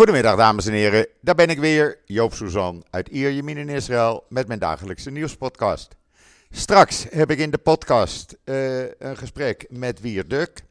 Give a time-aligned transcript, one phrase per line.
[0.00, 4.46] Goedemiddag dames en heren, daar ben ik weer, Joop Suzan uit Ierjemien in Israël met
[4.46, 5.96] mijn dagelijkse nieuwspodcast.
[6.50, 10.62] Straks heb ik in de podcast uh, een gesprek met Wier Duk.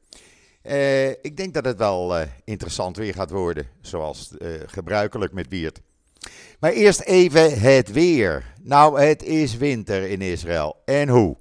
[0.64, 4.34] Uh, ik denk dat het wel uh, interessant weer gaat worden, zoals
[4.66, 5.80] gebruikelijk met Wiert.
[6.60, 8.54] Maar eerst even het weer.
[8.62, 10.82] Nou, het is winter in Israël.
[10.86, 11.38] En hoe?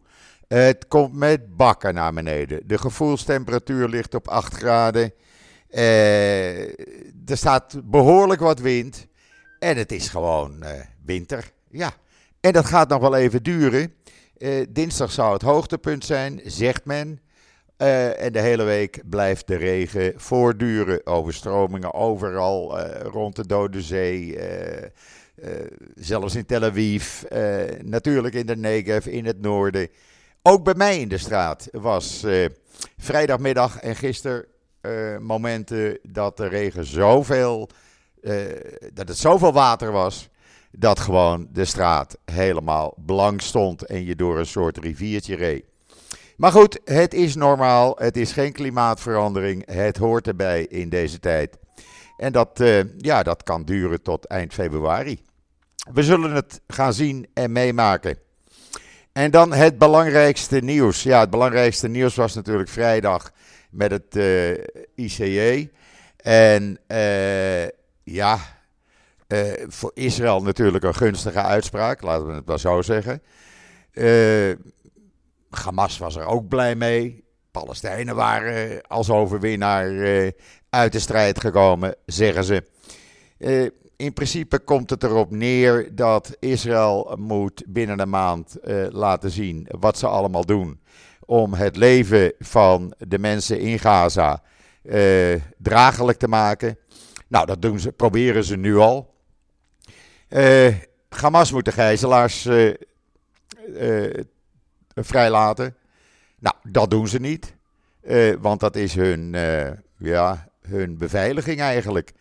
[0.49, 2.61] Het komt met bakken naar beneden.
[2.67, 5.13] De gevoelstemperatuur ligt op 8 graden.
[5.71, 6.63] Uh,
[7.29, 9.07] er staat behoorlijk wat wind.
[9.59, 10.71] En het is gewoon uh,
[11.05, 11.51] winter.
[11.71, 11.93] Ja.
[12.41, 13.95] En dat gaat nog wel even duren.
[14.39, 17.21] Uh, dinsdag zou het hoogtepunt zijn, zegt men.
[17.77, 21.07] en de hele week blijft de regen voortduren.
[21.07, 24.39] Overstromingen overal rond de Dode Zee.
[25.95, 27.23] zelfs in Tel Aviv.
[27.83, 29.89] natuurlijk in de Negev, in het noorden.
[30.43, 32.25] Ook bij mij in de straat was
[32.97, 34.47] vrijdagmiddag en gisteren
[35.21, 37.69] momenten dat de regen zoveel,
[38.23, 38.35] uh,
[38.93, 40.29] dat het zoveel water was,
[40.71, 45.65] dat gewoon de straat helemaal blank stond en je door een soort riviertje reed.
[46.37, 51.59] Maar goed, het is normaal, het is geen klimaatverandering, het hoort erbij in deze tijd.
[52.17, 55.23] En dat, uh, ja, dat kan duren tot eind februari.
[55.93, 58.19] We zullen het gaan zien en meemaken.
[59.13, 61.03] En dan het belangrijkste nieuws.
[61.03, 63.31] Ja, het belangrijkste nieuws was natuurlijk vrijdag
[63.71, 65.71] met het eh, ICE.
[66.17, 67.67] En uh,
[68.03, 68.39] ja,
[69.29, 73.23] uh, voor Israël natuurlijk een gunstige uitspraak, laten we het maar zo zeggen.
[75.51, 77.27] Hamas was er ook blij mee.
[77.51, 79.91] Palestijnen waren als overwinnaar
[80.71, 82.63] uit de strijd gekomen, zeggen ze.
[83.97, 88.57] in principe komt het erop neer dat Israël moet binnen een maand
[88.91, 90.81] laten zien wat ze allemaal doen
[91.29, 94.43] om het leven van de mensen in Gaza
[94.83, 96.79] uh, draaglijk te maken.
[97.27, 99.15] Nou, dat doen ze, proberen ze nu al.
[100.29, 100.75] Uh,
[101.09, 102.75] Hamas moet de gijzelaars uh,
[104.95, 105.77] vrijlaten.
[106.39, 107.55] Nou, dat doen ze niet.
[108.41, 109.33] want dat is hun,
[109.97, 112.13] ja, hun beveiliging eigenlijk.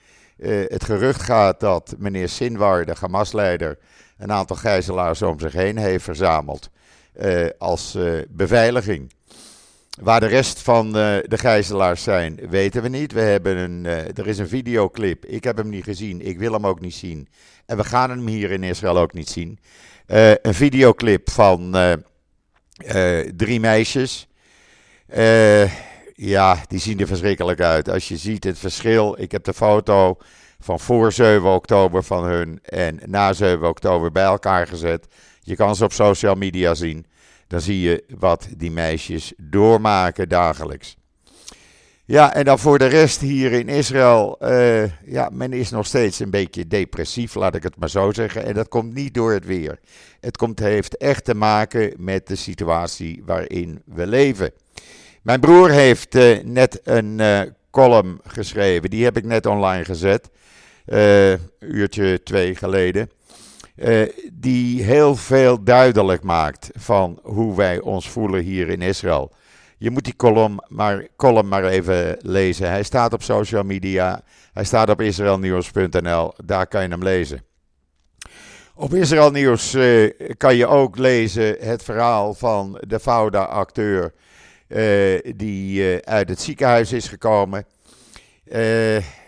[0.67, 3.77] het gerucht gaat dat meneer Sinwar, de Hamas-leider,
[4.17, 6.69] een aantal gijzelaars om zich heen heeft verzameld
[7.57, 9.13] als uh, beveiliging.
[10.01, 13.11] Waar de rest van uh, de gijzelaars zijn, weten we niet.
[13.11, 15.25] We hebben een, er is een videoclip.
[15.25, 16.21] Ik heb hem niet gezien.
[16.21, 17.27] Ik wil hem ook niet zien.
[17.65, 19.59] En we gaan hem hier in Israël ook niet zien.
[20.41, 21.75] een videoclip van
[23.35, 24.27] drie meisjes.
[26.13, 27.89] ja, die zien er verschrikkelijk uit.
[27.89, 29.21] Als je ziet het verschil.
[29.21, 30.17] Ik heb de foto
[30.59, 35.07] van voor 7 oktober van hun en na 7 oktober bij elkaar gezet.
[35.47, 37.05] Je kan ze op social media zien.
[37.47, 40.97] Dan zie je wat die meisjes doormaken dagelijks.
[42.05, 44.37] Ja, en dan voor de rest hier in Israël.
[44.41, 48.45] Uh, ja, men is nog steeds een beetje depressief, laat ik het maar zo zeggen.
[48.45, 49.79] En dat komt niet door het weer.
[50.19, 54.51] Het komt, heeft echt te maken met de situatie waarin we leven.
[55.21, 57.41] Mijn broer heeft uh, net een uh,
[57.71, 58.89] column geschreven.
[58.89, 60.29] Die heb ik net online gezet.
[60.85, 63.09] een uurtje, twee geleden.
[63.77, 69.31] Uh, die heel veel duidelijk maakt van hoe wij ons voelen hier in Israël.
[69.77, 72.69] Je moet die column maar, column maar even lezen.
[72.69, 74.21] Hij staat op social media.
[74.53, 76.33] Hij staat op israelnieuws.nl.
[76.45, 77.43] Daar kan je hem lezen.
[78.75, 84.13] Op Israël Nieuws uh, kan je ook lezen het verhaal van de Fouda-acteur
[84.67, 87.65] uh, die uit het ziekenhuis is gekomen.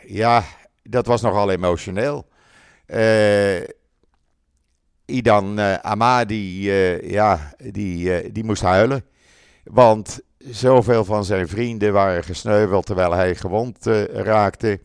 [0.08, 0.44] ja,
[0.84, 2.26] dat was nogal emotioneel.
[5.10, 9.04] Idan uh, Amadi, uh, ja, die, uh, die moest huilen.
[9.64, 14.80] Want zoveel van zijn vrienden waren gesneuveld terwijl hij gewond raakte.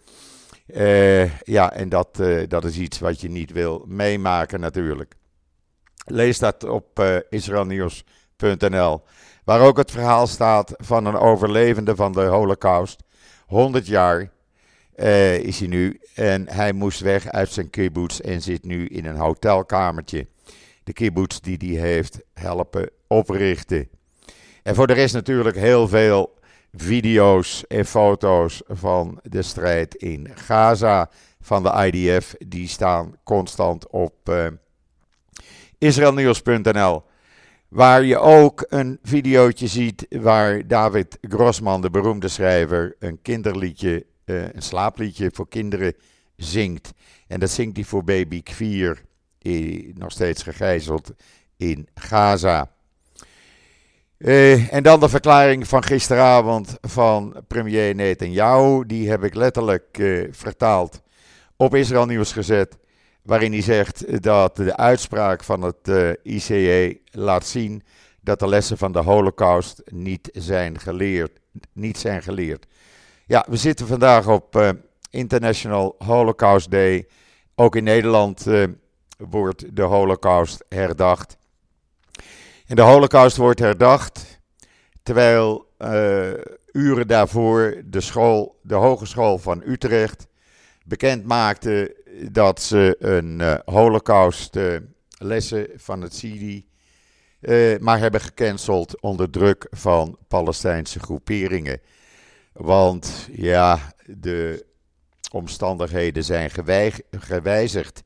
[1.44, 5.14] ja, en dat, dat is iets wat je niet wil meemaken natuurlijk.
[6.06, 9.02] Lees dat op israelnieuws.nl.
[9.44, 13.02] Waar ook het verhaal staat van een overlevende van de Holocaust.
[13.46, 14.30] 100 jaar
[14.97, 16.00] uh, is hij nu.
[16.14, 20.26] En hij moest weg uit zijn kibbutz en zit nu in een hotelkamertje.
[20.85, 23.88] De kibbutz die hij heeft helpen oprichten.
[24.62, 26.35] En voor de rest natuurlijk heel veel
[26.73, 32.35] video's en foto's van de strijd in Gaza van de IDF.
[32.38, 34.47] Die staan constant op uh,
[35.79, 37.02] israelnieuws.nl.
[37.69, 44.43] Waar je ook een videootje ziet waar David Grossman, de beroemde schrijver, een kinderliedje uh,
[44.53, 45.94] een slaapliedje voor kinderen
[46.37, 46.93] zingt.
[47.26, 49.03] En dat zingt hij voor baby Kvier,
[49.38, 51.12] eh, nog steeds gegijzeld
[51.56, 52.71] in Gaza.
[54.19, 58.87] Uh, en dan de verklaring van gisteravond van premier Netanyahu.
[58.87, 61.03] Die heb ik letterlijk vertaald
[61.56, 62.79] op Israël Nieuws gezet.
[63.23, 67.82] Waarin hij zegt dat de uitspraak van het uh, ICE laat zien
[68.21, 71.41] dat de lessen van de Holocaust niet zijn geleerd.
[71.73, 72.67] Niet zijn geleerd.
[73.26, 74.71] Ja, we zitten vandaag op uh,
[75.11, 77.09] International Holocaust Day.
[77.55, 78.65] Ook in Nederland uh,
[79.19, 81.37] wordt de Holocaust herdacht.
[82.67, 84.41] En de Holocaust wordt herdacht
[85.03, 86.32] terwijl uh,
[86.73, 90.26] uren daarvoor de, school, de Hogeschool van Utrecht
[90.85, 91.97] bekend maakte
[92.31, 94.59] dat ze een Holocaust
[95.19, 96.67] lessen van het CIDI
[97.81, 101.81] maar hebben gecanceld onder druk van Palestijnse groeperingen.
[102.54, 104.66] Want ja, de
[105.30, 106.50] omstandigheden zijn
[107.10, 108.02] gewijzigd.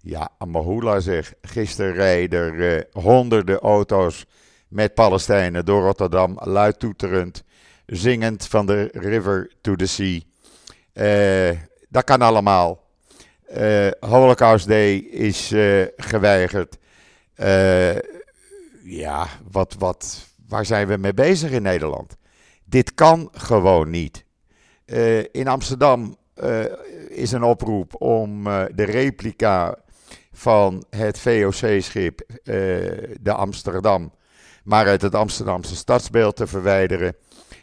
[0.00, 4.26] Ja, Amahula zegt, gisteren rijden er honderden auto's
[4.68, 7.44] met Palestijnen door Rotterdam, luid toeterend,
[7.86, 10.20] zingend van de river to the sea.
[10.94, 11.58] Uh,
[11.88, 12.88] dat kan allemaal.
[13.56, 15.46] Uh, Holocaust Day is
[15.96, 16.76] geweigerd.
[18.82, 22.18] ja, wat, wat, waar zijn we mee bezig in Nederland?
[22.70, 24.24] Dit kan gewoon niet.
[25.32, 26.16] in Amsterdam
[27.08, 28.44] is een oproep om
[28.74, 29.78] de replica
[30.32, 32.20] van het VOC-schip,
[33.20, 34.12] de Amsterdam,
[34.64, 37.16] maar uit het Amsterdamse stadsbeeld te verwijderen.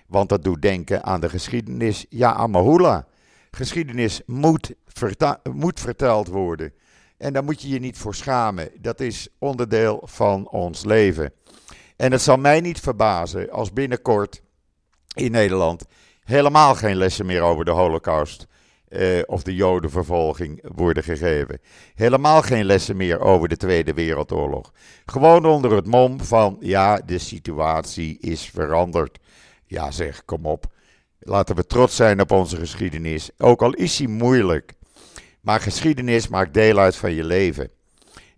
[0.07, 2.05] Want dat doet denken aan de geschiedenis.
[2.09, 3.07] Ja, Amahula.
[3.51, 4.73] Geschiedenis moet,
[5.53, 6.73] moet verteld worden.
[7.17, 8.69] En daar moet je je niet voor schamen.
[8.79, 11.33] Dat is onderdeel van ons leven.
[11.95, 14.41] En het zal mij niet verbazen als binnenkort
[15.19, 15.85] in Nederland
[16.27, 18.47] helemaal geen lessen meer over de Holocaust
[18.89, 21.59] uh, of de Jodenvervolging worden gegeven.
[21.95, 24.73] Helemaal geen lessen meer over de Tweede Wereldoorlog.
[25.05, 29.19] Gewoon onder het mom van, ja, de situatie is veranderd.
[29.65, 30.65] Ja, zeg, kom op.
[31.19, 33.29] Laten we trots zijn op onze geschiedenis.
[33.37, 34.73] Ook al is die moeilijk.
[35.41, 37.69] Maar geschiedenis maakt deel uit van je leven.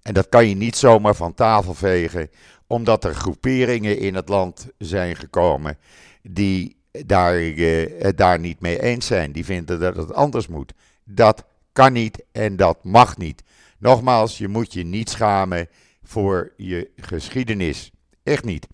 [0.02, 2.30] En dat kan je niet zomaar van tafel vegen,
[2.68, 5.78] omdat er groeperingen in het land zijn gekomen
[6.21, 9.31] die daar, uh, het daar niet mee eens zijn.
[9.31, 10.74] Die vinden dat het anders moet.
[11.04, 13.44] Dat kan niet en dat mag niet.
[13.77, 15.68] Nogmaals, je moet je niet schamen
[16.04, 17.92] voor je geschiedenis.
[18.24, 18.68] Echt niet.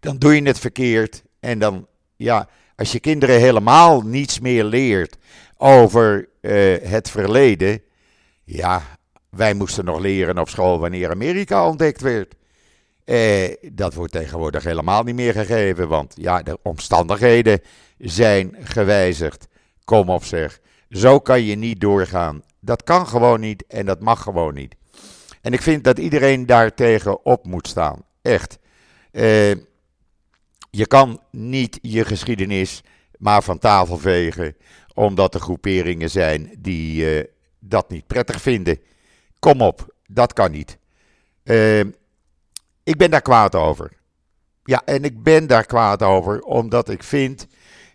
[0.00, 1.86] Dan doe je het verkeerd en dan,
[2.16, 5.16] ja, als je kinderen helemaal niets meer leert
[5.56, 7.82] over uh, het verleden.
[8.44, 8.82] Ja,
[9.30, 12.34] wij moesten nog leren op school wanneer Amerika ontdekt werd.
[13.04, 17.60] Eh, dat wordt tegenwoordig helemaal niet meer gegeven, want ja, de omstandigheden
[17.98, 19.48] zijn gewijzigd.
[19.84, 20.60] Kom op zeg.
[20.88, 22.42] Zo kan je niet doorgaan.
[22.60, 24.76] Dat kan gewoon niet en dat mag gewoon niet.
[25.40, 28.04] En ik vind dat iedereen daartegen op moet staan.
[28.22, 28.58] Echt.
[29.10, 29.50] Eh,
[30.70, 32.82] je kan niet je geschiedenis
[33.18, 34.56] maar van tafel vegen,
[34.94, 37.24] omdat er groeperingen zijn die uh,
[37.58, 38.78] dat niet prettig vinden.
[39.38, 40.78] Kom op, dat kan niet.
[41.44, 41.84] Uh,
[42.84, 43.92] ik ben daar kwaad over.
[44.64, 47.46] Ja, en ik ben daar kwaad over omdat ik vind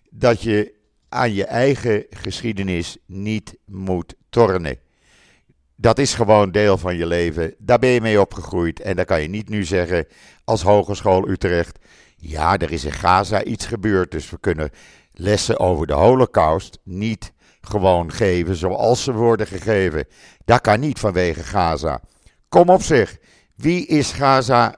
[0.09, 0.73] dat je
[1.09, 4.79] aan je eigen geschiedenis niet moet tornen.
[5.75, 7.55] Dat is gewoon deel van je leven.
[7.57, 8.79] Daar ben je mee opgegroeid.
[8.79, 10.07] En dan kan je niet nu zeggen
[10.43, 11.79] als Hogeschool Utrecht.
[12.17, 14.11] Ja, er is in Gaza iets gebeurd.
[14.11, 14.69] Dus we kunnen
[15.13, 17.31] lessen over de Holocaust niet
[17.61, 20.05] gewoon geven zoals ze worden gegeven.
[20.45, 22.01] Dat kan niet vanwege Gaza.
[22.49, 23.17] Kom op zich.
[23.55, 24.75] Wie is Gaza?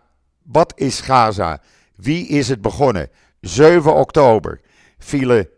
[0.51, 1.61] Wat is Gaza?
[1.95, 3.09] Wie is het begonnen?
[3.39, 4.61] 7 oktober
[4.97, 5.49] vielen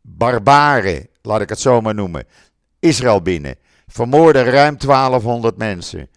[0.00, 2.26] barbaren, laat ik het zo maar noemen,
[2.78, 3.56] Israël binnen.
[3.86, 6.08] Vermoorden ruim 1200 mensen.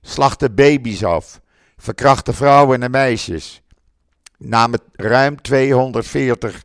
[0.00, 1.40] Slachten baby's af.
[1.76, 3.62] Verkrachten vrouwen en meisjes.
[4.38, 6.64] Namen ruim 240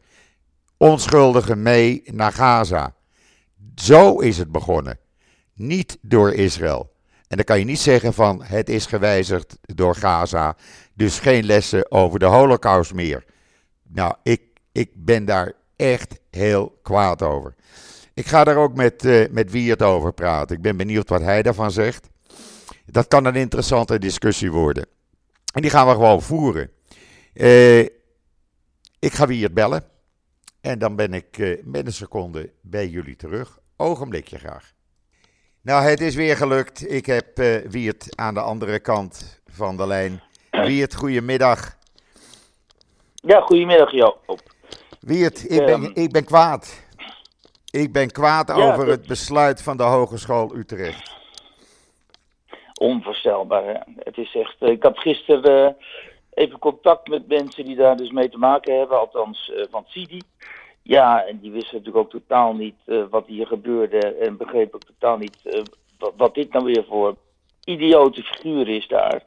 [0.77, 2.93] onschuldigen mee naar Gaza.
[3.75, 4.99] Zo is het begonnen.
[5.53, 6.91] Niet door Israël.
[7.27, 10.55] En dan kan je niet zeggen van het is gewijzigd door Gaza,
[10.93, 13.25] dus geen lessen over de Holocaust meer.
[13.87, 17.55] Nou, ik, ik ben daar echt heel kwaad over.
[18.13, 20.55] Ik ga daar ook met, uh, met wie het over praten.
[20.55, 22.09] Ik ben benieuwd wat hij daarvan zegt.
[22.85, 24.85] Dat kan een interessante discussie worden.
[25.53, 26.71] En die gaan we gewoon voeren.
[27.33, 27.79] Uh,
[28.99, 29.83] ik ga wie het bellen.
[30.61, 33.59] En dan ben ik uh, met een seconde bij jullie terug.
[33.75, 34.73] Ogenblikje graag.
[35.61, 36.91] Nou, het is weer gelukt.
[36.91, 37.37] Ik heb
[37.69, 40.21] Wiert aan de andere kant van de lijn.
[40.51, 41.77] Wiert, goedemiddag.
[43.13, 44.41] Ja, goedemiddag Joop.
[44.99, 46.85] Wiert, ik ben, um, ik ben kwaad.
[47.71, 51.11] Ik ben kwaad ja, over het besluit van de Hogeschool Utrecht.
[52.73, 53.79] Onvoorstelbaar, hè?
[53.95, 54.55] Het is echt...
[54.59, 55.85] Uh, ik had gisteren uh,
[56.33, 60.21] even contact met mensen die daar dus mee te maken hebben, althans van CIDI.
[60.83, 64.15] Ja, en die wisten natuurlijk ook totaal niet uh, wat hier gebeurde.
[64.15, 65.61] En begreep ook totaal niet uh,
[65.97, 67.15] wat, wat, dit nou weer voor
[67.63, 69.23] idiote figuur is daar.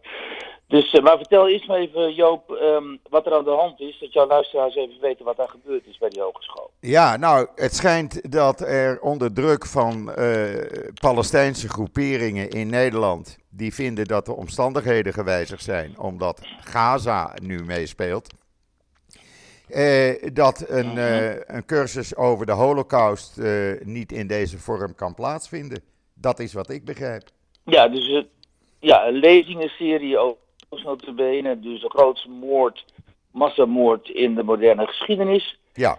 [0.75, 3.99] Dus, uh, maar vertel eerst maar even, Joop, um, wat er aan de hand is.
[4.00, 6.71] Dat jouw luisteraars even weten wat daar gebeurd is bij die hogeschool.
[6.81, 10.12] Ja, nou, het schijnt dat er onder druk van
[11.00, 13.38] Palestijnse groeperingen in Nederland.
[13.50, 15.99] die vinden dat de omstandigheden gewijzigd zijn.
[15.99, 18.35] omdat Gaza nu meespeelt.
[19.69, 23.40] Uh, dat een, uh, een, cursus over de Holocaust
[23.83, 25.83] niet in deze vorm kan plaatsvinden.
[26.14, 27.23] Dat is wat ik begrijp.
[27.64, 28.25] Ja, dus
[28.78, 30.43] ja, een lezingenserie over
[30.83, 32.85] notabene, dus de grootste moord,
[33.31, 35.59] massamoord in de moderne geschiedenis.
[35.73, 35.99] Ja.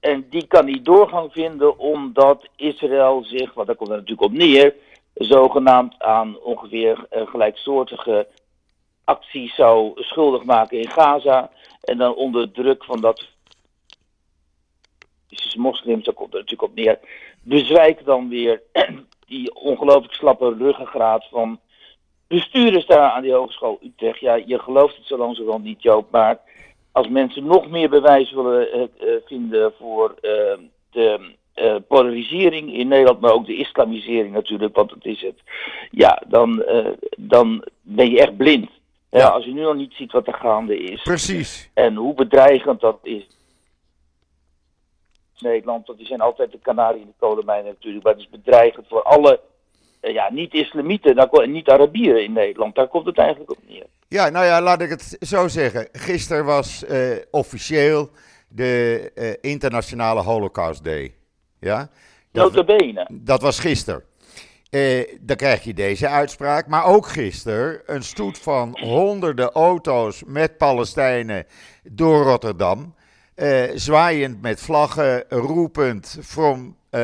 [0.00, 4.36] en die kan niet doorgang vinden omdat Israël zich, want daar komt het natuurlijk op
[4.36, 4.74] neer,
[5.14, 8.26] zogenaamd aan ongeveer gelijksoortige
[9.08, 11.50] acties zou schuldig maken in Gaza.
[11.80, 13.26] En dan onder druk van dat.
[15.28, 16.98] Dus moslims, daar komt er natuurlijk op neer.
[17.42, 18.62] Bezwijk dan weer
[19.26, 21.60] die ongelooflijk slappe ruggengraat van
[22.28, 24.20] bestuurders daar aan die Hogeschool Utrecht.
[24.20, 26.10] Ja, je gelooft het zo lang zo niet, Joop.
[26.10, 26.40] Maar
[26.92, 30.30] als mensen nog meer bewijs willen uh, vinden voor uh,
[30.90, 35.40] de uh, polarisering in Nederland, maar ook de islamisering natuurlijk, want dat is het.
[35.90, 36.64] Ja, dan,
[37.16, 38.70] dan ben je echt blind.
[39.10, 39.28] Ja.
[39.28, 41.02] als je nu nog niet ziet wat er gaande is.
[41.02, 41.70] Precies.
[41.74, 43.26] En hoe bedreigend dat is.
[45.38, 48.04] Nederland, want die zijn altijd de kanarie in de kolenmijnen natuurlijk.
[48.04, 49.40] Maar het is bedreigend voor alle
[50.00, 52.74] ja, niet-islamieten en niet-Arabieren in Nederland.
[52.74, 53.86] Daar komt het eigenlijk op neer.
[54.08, 55.88] Ja, nou ja, laat ik het zo zeggen.
[55.92, 58.10] Gisteren was uh, officieel
[58.48, 61.14] de uh, Internationale Holocaust Day.
[61.60, 61.90] Ja?
[62.32, 63.08] Dat, Notabene.
[63.10, 64.02] Dat was gisteren.
[64.70, 66.66] Eh, dan krijg je deze uitspraak.
[66.66, 71.46] Maar ook gisteren een stoet van honderden auto's met Palestijnen
[71.82, 72.94] door Rotterdam.
[73.34, 77.00] Eh, zwaaiend met vlaggen, roepend from uh,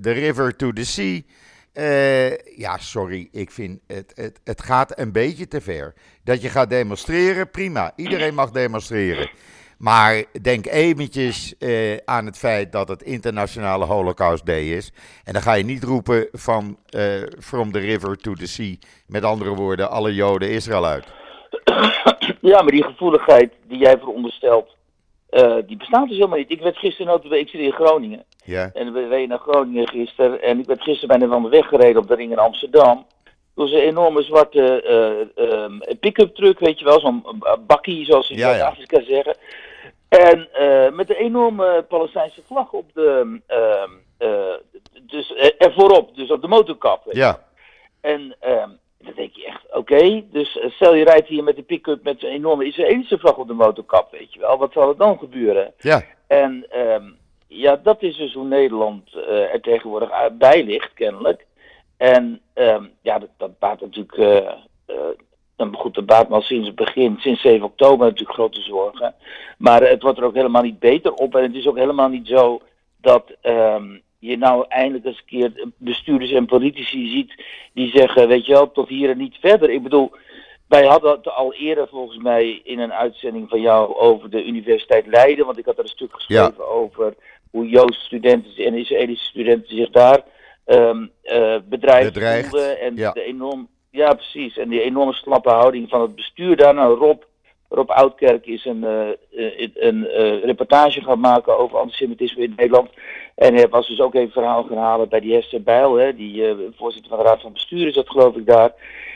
[0.00, 1.22] the river to the sea.
[2.56, 5.94] Ja, sorry, ik vind het, het, het gaat een beetje te ver.
[6.24, 7.92] Dat je gaat demonstreren, prima.
[7.96, 9.30] Iedereen mag demonstreren.
[9.78, 14.92] Maar denk eventjes uh, aan het feit dat het internationale Holocaust Day is.
[15.24, 18.76] En dan ga je niet roepen van uh, from the river to the sea.
[19.06, 21.06] Met andere woorden, alle Joden Israël uit.
[22.40, 24.76] Ja, maar die gevoeligheid die jij veronderstelt,
[25.30, 26.50] uh, die bestaat dus helemaal niet.
[26.50, 28.24] Ik werd gisteren notabene, ik zit in Groningen.
[28.44, 28.70] Ja.
[28.72, 30.42] En we reden naar Groningen gisteren.
[30.42, 33.06] En ik werd gisteren bijna van de weg gereden op de ring in Amsterdam.
[33.54, 34.84] Door een enorme zwarte
[35.36, 37.24] um, pick-up truck, weet je wel, zo'n
[37.66, 39.04] bakkie zoals ze in ja, Zuid-Afrika ja.
[39.04, 39.36] zeggen.
[40.08, 43.40] En uh, met een enorme Palestijnse vlag op de.
[44.18, 44.54] Uh,
[45.02, 47.02] dus er voorop, dus op de motorkap.
[47.10, 47.42] Ja.
[48.00, 52.02] En ehm, dan denk je echt, oké, dus stel je rijdt hier met een pick-up
[52.02, 54.58] met een enorme Israëlische vlag op de motorkap, weet je wel.
[54.58, 55.72] Wat zal er dan gebeuren?
[55.78, 56.02] Ja.
[56.26, 61.46] En um, ja, dat is dus hoe Nederland er tegenwoordig bij ligt, kennelijk.
[61.96, 64.16] En um, ja, dat, dat baat natuurlijk
[65.58, 69.14] dan goed, de baat al sinds het begin, sinds 7 oktober natuurlijk grote zorgen.
[69.58, 71.34] Maar het wordt er ook helemaal niet beter op.
[71.34, 72.60] En het is ook helemaal niet zo
[73.00, 78.46] dat um, je nou eindelijk eens een keer bestuurders en politici ziet die zeggen, weet
[78.46, 79.70] je wel, tot hier en niet verder.
[79.70, 80.10] Ik bedoel,
[80.68, 85.06] wij hadden het al eerder volgens mij in een uitzending van jou over de Universiteit
[85.06, 86.64] Leiden, want ik had er een stuk geschreven ja.
[86.64, 87.14] over
[87.50, 90.22] hoe Joodse studenten en Israëlische studenten zich daar
[90.66, 92.54] um, uh, bedreigd.
[92.80, 93.12] En ja.
[93.12, 94.56] de enorm ja, precies.
[94.56, 96.74] En die enorme slappe houding van het bestuur daar.
[96.74, 97.22] Nou, Rob,
[97.68, 102.90] Rob Oudkerk is een, uh, een, een uh, reportage gaan maken over antisemitisme in Nederland.
[103.34, 106.56] En hij was dus ook even verhaal gaan halen bij die Hester Bijl, hè, die
[106.76, 108.72] voorzitter van de Raad van Bestuur is dat geloof ik daar.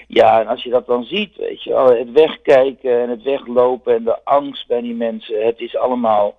[0.07, 3.95] Ja, en als je dat dan ziet, weet je wel, het wegkijken en het weglopen
[3.95, 6.37] en de angst bij die mensen, het is allemaal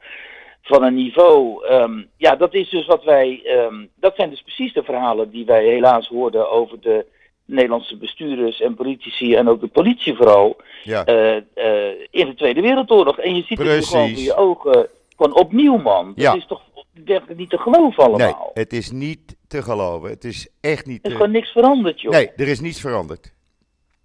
[0.61, 1.67] van een niveau.
[1.71, 5.45] Um, ja, dat is dus wat wij, um, dat zijn dus precies de verhalen die
[5.45, 7.05] wij helaas hoorden over de
[7.53, 11.07] Nederlandse bestuurders en politici en ook de politie vooral ja.
[11.07, 13.19] uh, uh, in de Tweede Wereldoorlog.
[13.19, 16.05] En je ziet het gewoon voor je ogen van opnieuw, man.
[16.05, 16.33] Dat ja.
[16.33, 16.61] is toch
[17.05, 18.51] werkelijk niet te geloven allemaal.
[18.53, 20.09] Nee, het is niet te geloven.
[20.09, 21.15] Het is echt niet Er is te...
[21.15, 22.11] gewoon niks veranderd, joh.
[22.11, 23.33] Nee, er is niets veranderd.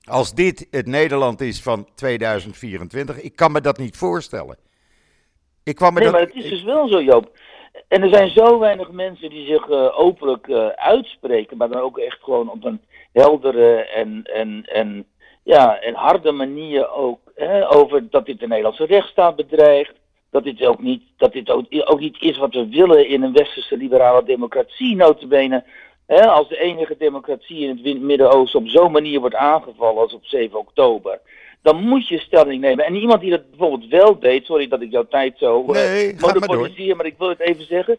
[0.04, 4.58] Als dit het Nederland is van 2024, ik kan me dat niet voorstellen.
[5.64, 6.18] Ik kwam me nee, dat...
[6.18, 7.38] maar het is dus wel zo, Joop.
[7.88, 11.98] En er zijn zo weinig mensen die zich uh, openlijk uh, uitspreken, maar dan ook
[11.98, 12.80] echt gewoon op een
[13.12, 15.06] heldere en, en, en,
[15.42, 19.92] ja, en harde manier ook hè, over dat dit de Nederlandse rechtsstaat bedreigt.
[20.30, 23.32] Dat dit ook niet, dat dit ook, ook niet is wat we willen in een
[23.32, 25.64] westerse liberale democratie, notabene.
[26.06, 30.24] Hè, als de enige democratie in het Midden-Oosten op zo'n manier wordt aangevallen als op
[30.24, 31.20] 7 oktober.
[31.62, 32.84] dan moet je stelling nemen.
[32.84, 36.14] En iemand die dat bijvoorbeeld wel deed, sorry dat ik jouw tijd zo uh, nee,
[36.20, 37.98] monopoliseer, maar, ik wil het even zeggen.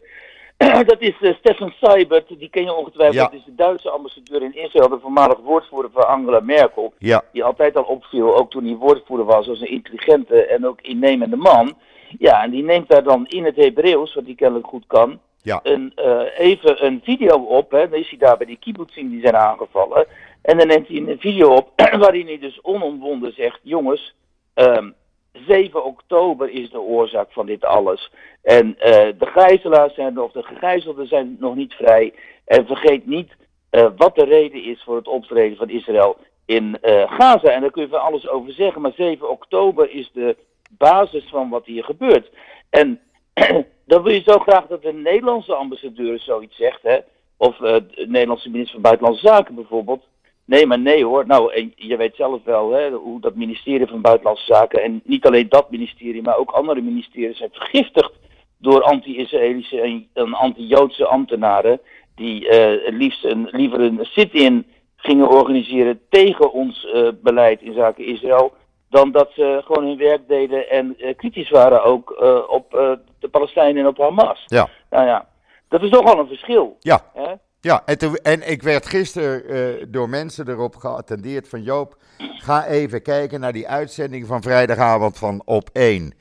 [0.92, 3.16] dat is uh, Stefan Seibert, die ken je ongetwijfeld.
[3.16, 3.24] Ja.
[3.24, 6.92] Dat is de Duitse ambassadeur in Israël, de voormalig woordvoerder van Angela Merkel.
[6.98, 7.22] Ja.
[7.32, 11.36] Die altijd al opviel, ook toen hij woordvoerder was, als een intelligente en ook innemende
[11.36, 11.74] man.
[12.18, 15.60] Ja, en die neemt daar dan in het Hebreeuws, wat hij kennelijk goed kan, ja.
[15.62, 17.70] een, uh, even een video op.
[17.70, 17.88] Hè.
[17.88, 20.06] Dan is hij daar bij die kibbutzing die zijn aangevallen.
[20.42, 21.70] En dan neemt hij een video op
[22.04, 24.14] waarin hij dus onomwonden zegt: Jongens,
[24.54, 24.94] um,
[25.32, 28.10] 7 oktober is de oorzaak van dit alles.
[28.42, 28.74] En uh,
[29.18, 32.14] de gijzelaars zijn, of de gegijzelden zijn nog niet vrij.
[32.44, 33.36] En vergeet niet
[33.70, 37.48] uh, wat de reden is voor het optreden van Israël in uh, Gaza.
[37.48, 38.82] En daar kun je van alles over zeggen.
[38.82, 40.36] Maar 7 oktober is de
[40.70, 42.30] basis van wat hier gebeurt.
[42.70, 43.00] En
[43.86, 46.82] dan wil je zo graag dat de Nederlandse ambassadeur zoiets zegt.
[46.82, 46.98] Hè?
[47.36, 50.04] Of de Nederlandse minister van Buitenlandse Zaken bijvoorbeeld.
[50.50, 51.26] Nee, maar nee hoor.
[51.26, 55.26] Nou, en je weet zelf wel hè, hoe dat ministerie van Buitenlandse Zaken, en niet
[55.26, 58.12] alleen dat ministerie, maar ook andere ministeries zijn vergiftigd
[58.58, 61.80] door anti-Israëlische en, anti-Joodse ambtenaren,
[62.14, 64.66] die uh, liefst een, liever een sit-in
[64.96, 68.52] gingen organiseren tegen ons uh, beleid in zaken Israël,
[68.88, 72.10] dan dat ze gewoon hun werk deden en uh, kritisch waren ook
[72.48, 72.70] op
[73.18, 74.42] de Palestijnen en op Hamas.
[74.46, 74.68] Ja.
[74.90, 75.28] Nou ja,
[75.68, 76.76] dat is toch al een verschil.
[76.80, 77.00] Ja.
[77.14, 77.32] Hè?
[77.60, 77.82] Ja,
[78.22, 83.52] en, ik werd gisteren uh, door mensen erop geattendeerd van Joop, ga even kijken naar
[83.52, 86.14] die uitzending van vrijdagavond van Op 1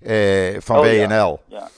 [0.00, 1.40] uh, van oh, WNL.
[1.48, 1.58] Ja.
[1.58, 1.68] Ja.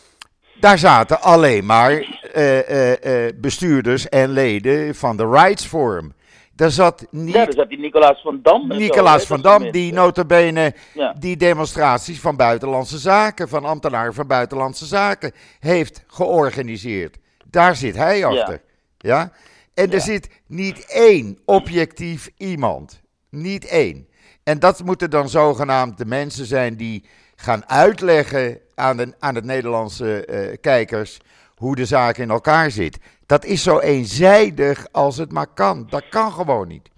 [0.60, 1.92] Daar zaten alleen maar
[2.36, 6.14] uh, bestuurders en leden van de Rights Forum.
[6.56, 7.34] Daar zat niet...
[7.34, 8.68] Ja, daar zat die Nicolaas van Dam.
[8.68, 11.14] Nicolaas zo, van Dam, die notabene ja.
[11.18, 17.18] die demonstraties van buitenlandse zaken, van ambtenaren van buitenlandse zaken, heeft georganiseerd.
[17.50, 18.60] Daar zit hij achter.
[19.06, 19.18] Ja.
[19.18, 19.32] Ja?
[19.74, 23.02] En er zit niet één objectief iemand.
[23.30, 24.08] Niet één.
[24.44, 27.04] En dat moeten dan zogenaamd de mensen zijn die
[27.36, 31.18] gaan uitleggen aan, de, aan het Nederlandse uh, kijkers
[31.56, 32.98] hoe de zaak in elkaar zit.
[33.26, 35.86] Dat is zo eenzijdig als het maar kan.
[35.88, 36.90] Dat kan gewoon niet.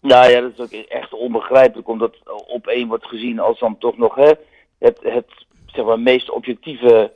[0.00, 3.96] Nou ja, dat is ook echt onbegrijpelijk, omdat op één wordt gezien als dan toch
[3.96, 4.32] nog hè,
[4.78, 7.12] het, het zeg maar, meest objectieve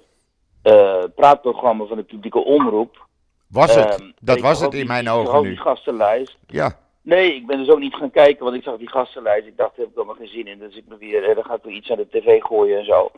[0.65, 3.06] uh, praatprogramma van de publieke omroep.
[3.49, 4.01] Was het?
[4.01, 5.49] Um, dat was het in die, mijn ogen nu.
[5.49, 6.37] die gastenlijst.
[6.47, 6.79] Ja.
[7.03, 9.47] Nee, ik ben dus ook niet gaan kijken, want ik zag die gastenlijst.
[9.47, 10.59] Ik dacht, daar heb ik helemaal geen zin in.
[10.59, 13.11] Dus ik ben weer, dan ga ik weer iets aan de tv gooien en zo.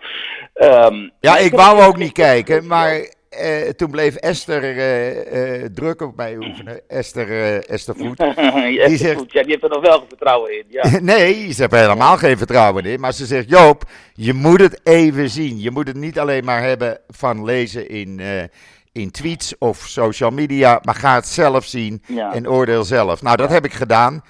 [0.54, 6.00] Um, ja, ik wou ook niet kijken, maar uh, toen bleef Esther uh, uh, druk
[6.00, 6.80] op mij oefenen.
[6.88, 8.16] Esther, Esther Voet.
[8.88, 10.64] die zegt, Voet, ja, die heeft er nog wel vertrouwen in.
[10.68, 10.98] Ja.
[11.00, 13.00] nee, ze heeft er helemaal geen vertrouwen in.
[13.00, 13.82] Maar ze zegt, Joop,
[14.14, 15.60] je moet het even zien.
[15.60, 18.20] Je moet het niet alleen maar hebben van lezen in
[18.98, 22.32] in tweets of social media, maar ga het zelf zien ja.
[22.32, 23.22] en oordeel zelf.
[23.22, 24.22] Nou, dat heb ik gedaan.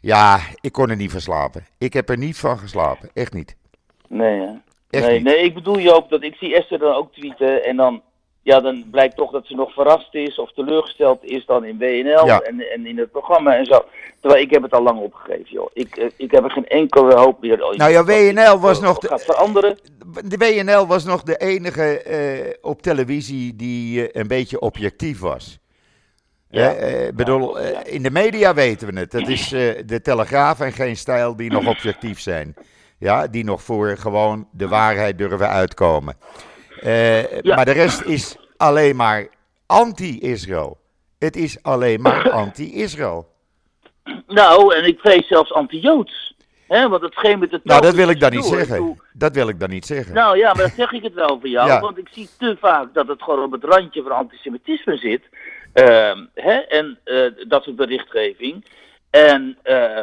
[0.00, 1.66] Ja, ik kon er niet van slapen.
[1.78, 3.56] Ik heb er niet van geslapen, echt niet.
[4.08, 4.52] Nee, hè?
[4.90, 5.24] Echt nee, niet.
[5.24, 8.02] nee, ik bedoel Joop, dat ik zie Esther dan ook tweeten en dan,
[8.44, 12.26] ja, dan blijkt toch dat ze nog verrast is of teleurgesteld is dan in WNL
[12.26, 12.40] Ja.
[12.40, 13.84] en, en in het programma en zo.
[14.20, 15.70] Terwijl ik heb het al lang opgegeven, joh.
[15.72, 17.58] Ik, eh, ik heb er geen enkele hoop meer.
[17.76, 19.08] Nou ja, WNL was nog de...
[19.08, 19.78] gaat veranderen.
[20.24, 25.58] de WNL was nog de enige eh, op televisie die eh, een beetje objectief was.
[26.50, 26.74] Ja.
[27.14, 29.12] Bedoel, in de media weten we het.
[29.12, 29.48] Het is
[29.86, 32.54] de Telegraaf en geen stijl die nog objectief zijn.
[32.98, 36.16] Ja, die nog voor gewoon de waarheid durven uitkomen.
[36.84, 37.54] Eh, Ja.
[37.54, 39.28] Maar de rest is alleen maar
[39.66, 40.78] anti-Israël.
[41.18, 43.32] Het is alleen maar anti-Israël.
[44.26, 46.34] Nou, en ik vrees zelfs anti-Joods.
[46.68, 49.00] Hè, want het schemert het Nou, dat wil ik dan niet zeggen.
[49.12, 50.14] Dat wil ik dan niet zeggen.
[50.14, 51.68] Nou ja, maar dan zeg ik het wel voor jou.
[51.68, 51.80] Ja.
[51.80, 55.22] Want ik zie te vaak dat het gewoon op het randje van antisemitisme zit.
[55.72, 58.64] Ehm, hè, en eh, dat soort berichtgeving.
[59.10, 60.02] En, eh,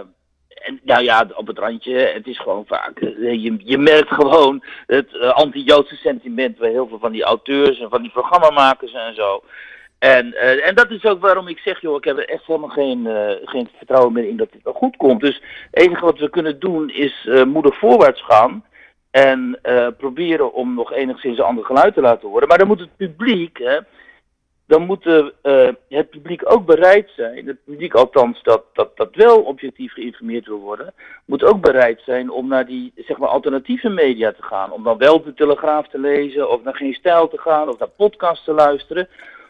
[0.62, 3.00] en nou ja, op het randje, het is gewoon vaak.
[3.00, 7.80] eh, je, je merkt gewoon het eh, anti-Joodse sentiment bij heel veel van die auteurs
[7.80, 9.44] en van die programmamakers en zo.
[10.00, 12.70] En, eh, en dat is ook waarom ik zeg, joh, ik heb er echt helemaal
[12.70, 13.08] geen,
[13.46, 15.22] geen vertrouwen meer in dat dit wel goed komt.
[15.22, 18.66] Dus het enige wat we kunnen doen is moedig voorwaarts gaan.
[19.12, 19.60] En
[19.98, 22.48] proberen om nog enigszins een ander geluid te laten horen.
[22.48, 23.60] Maar dan moet het publiek,
[24.72, 29.16] dan moet de, eh, het publiek ook bereid zijn, het publiek althans dat, dat, dat
[29.16, 30.94] wel objectief geïnformeerd wil worden,
[31.26, 34.72] moet ook bereid zijn om naar die zeg maar, alternatieve media te gaan.
[34.72, 37.88] Om dan wel de Telegraaf te lezen, of naar Geen Stijl te gaan, of naar
[37.88, 39.08] podcasts te luisteren.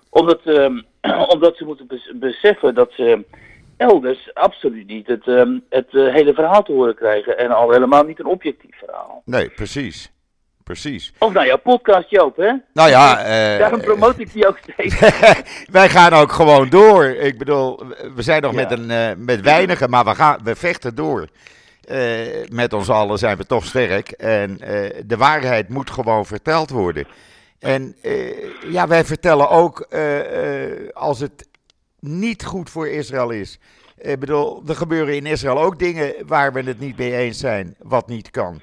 [0.10, 0.82] Omdat, ehm,
[1.34, 3.26] omdat ze moeten bes- beseffen dat ze
[3.78, 7.38] elders absoluut niet het, ehm, het eh, hele verhaal te horen krijgen.
[7.38, 9.22] En al helemaal niet een objectief verhaal.
[9.26, 10.12] Nee, precies.
[10.72, 11.14] Precies.
[11.18, 12.52] Of nou ja, podcast Joop, hè?
[12.74, 15.00] Nou ja, eh, Daarom promote ik die ook steeds.
[15.72, 17.04] wij gaan ook gewoon door.
[17.06, 17.80] Ik bedoel,
[18.16, 18.58] we zijn nog Ja.
[18.58, 21.28] met, een, eh, met weinigen, maar we, gaan, we vechten door.
[22.50, 24.12] met ons allen zijn we toch sterk.
[24.12, 24.58] En
[25.06, 27.08] de waarheid moet gewoon verteld worden.
[27.60, 27.96] En
[28.70, 29.88] ja, wij vertellen ook
[30.94, 31.48] als het
[32.00, 33.60] niet goed voor Israël is.
[33.98, 37.76] Ik bedoel, er gebeuren in Israël ook dingen waar we het niet mee eens zijn,
[37.80, 38.62] wat niet kan.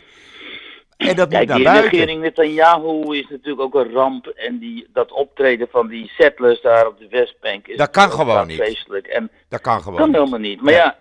[0.98, 1.90] En dat Kijk, die buiten.
[1.90, 4.26] regering Netanyahu is natuurlijk ook een ramp.
[4.26, 8.46] En die, dat optreden van die settlers daar op de Westbank is dat kan gewoon
[8.46, 8.56] niet.
[8.56, 9.06] Vreselijk.
[9.06, 10.62] En dat kan gewoon kan helemaal niet.
[10.62, 10.98] Maar ja.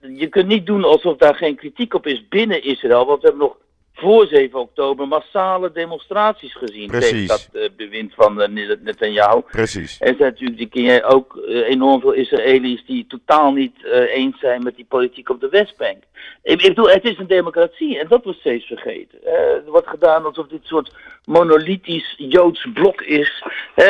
[0.00, 3.06] je kunt niet doen alsof daar geen kritiek op is binnen Israël.
[3.06, 3.56] Want we hebben nog
[4.02, 7.10] voor 7 oktober massale demonstraties gezien Precies.
[7.10, 9.40] tegen dat uh, bewind van uh, Netanyahu.
[9.40, 10.00] Precies.
[10.00, 14.76] Er zijn natuurlijk, die ook, uh, enorm veel Israëli's die totaal niet eens zijn met
[14.76, 16.02] die politiek op de Westbank.
[16.42, 19.24] Ik, ik bedoel, het is een democratie en dat wordt steeds vergeten.
[19.24, 23.44] er wordt gedaan alsof dit soort monolithisch Joods blok is,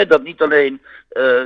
[0.08, 0.80] dat niet alleen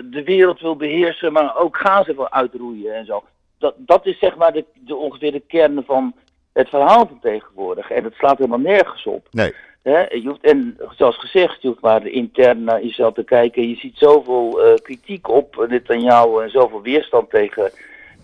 [0.05, 3.25] de wereld wil beheersen, maar ook Gaza wil uitroeien en zo.
[3.59, 6.15] Dat, dat is zeg maar de, de ongeveer de kern van
[6.57, 7.91] het verhaal van tegenwoordig.
[7.91, 9.29] En het slaat helemaal nergens op.
[9.31, 9.53] Nee.
[9.83, 13.69] je hoeft, en zoals gezegd, je hoeft maar intern naar jezelf te kijken.
[13.69, 17.71] Je ziet zoveel uh, kritiek op jou en zoveel weerstand tegen,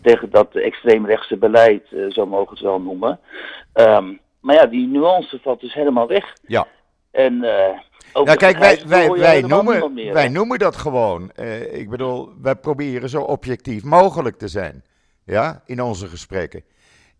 [0.02, 3.18] tegen dat extreemrechtse beleid, uh, zo mogen we het wel noemen.
[3.74, 6.36] Um, maar ja, die nuance valt dus helemaal weg.
[6.46, 6.66] Ja.
[7.10, 7.78] En uh,
[8.12, 11.30] ook ja, kijk, wij, wij, wij, noemen, meer, wij noemen dat gewoon.
[11.72, 14.84] ik bedoel, wij proberen zo objectief mogelijk te zijn.
[15.24, 16.64] Ja, in onze gesprekken.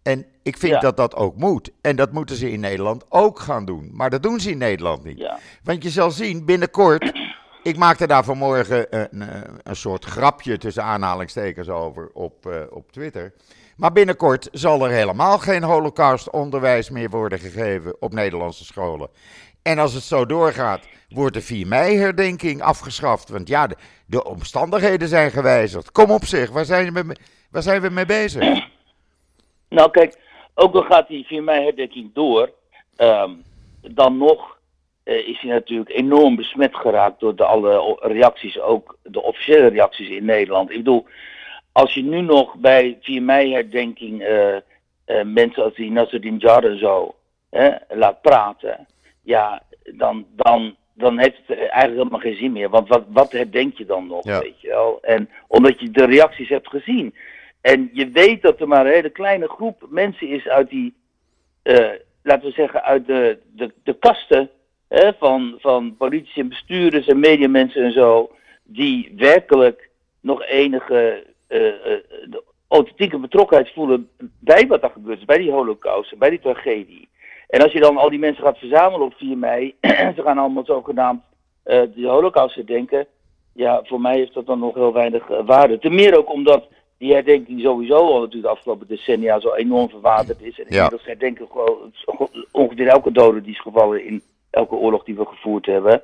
[0.02, 1.70] En ik vind dat dat ook moet.
[1.80, 3.90] En dat moeten ze in Nederland ook gaan doen.
[3.92, 5.30] Maar dat doen ze in Nederland niet.
[5.64, 7.12] Want je zal zien, binnenkort.
[7.62, 9.22] Ik maakte daar vanmorgen een,
[9.62, 13.32] een soort grapje tussen aanhalingstekens over op, uh, op Twitter.
[13.76, 19.08] Maar binnenkort zal er helemaal geen holocaustonderwijs meer worden gegeven op Nederlandse scholen.
[19.62, 23.28] En als het zo doorgaat, wordt de 4 mei-herdenking afgeschaft.
[23.28, 25.92] Want ja, de, de, omstandigheden zijn gewijzigd.
[25.92, 27.16] Kom op zich, waar zijn we,
[27.50, 28.70] waar zijn we mee bezig?
[29.72, 30.18] Nou kijk,
[30.54, 32.50] ook al gaat die 4 mei herdenking door,
[32.96, 33.30] ehm,
[33.80, 34.58] dan nog
[35.04, 40.08] uh, is hij natuurlijk enorm besmet geraakt door de alle reacties, ook de officiële reacties
[40.08, 40.70] in Nederland.
[40.70, 41.06] Ik bedoel,
[41.72, 44.54] als je nu nog bij 4 mei herdenking uh,
[45.06, 47.14] uh, mensen als die Nasruddin Jar en zo
[47.88, 48.86] laat praten,
[49.22, 52.68] ja, dan, dan, dan heeft het eigenlijk helemaal geen zin meer.
[52.68, 54.98] Want wat, wat herdenk je dan nog, weet je wel?
[55.02, 57.14] En omdat je de reacties hebt gezien.
[57.62, 60.94] En je weet dat er maar een hele kleine groep mensen is uit die,
[61.62, 61.90] uh,
[62.22, 64.50] laten we zeggen, uit de, de, de kasten
[64.88, 68.30] hè, van, van politici en bestuurders en mediamensen en zo,
[68.62, 71.72] die werkelijk nog enige uh,
[72.68, 77.08] authentieke betrokkenheid voelen bij wat er gebeurt bij die holocaust, bij die tragedie.
[77.48, 79.74] En als je dan al die mensen gaat verzamelen op 4 mei,
[80.16, 81.22] ze gaan allemaal zogenaamd
[81.64, 83.06] de holocaust herdenken,
[83.52, 85.78] ja, voor mij heeft dat dan nog heel weinig waarde.
[85.78, 86.68] Ten meer ook omdat
[87.02, 90.58] die herdenking sowieso al natuurlijk de afgelopen decennia zo enorm verwaterd is.
[90.58, 91.92] En inmiddels herdenken gewoon
[92.50, 96.02] ongeveer elke dode die is gevallen in elke oorlog die we gevoerd hebben.